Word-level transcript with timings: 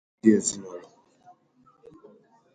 ndụ 0.19 0.29
ezinụlọ 0.37 0.87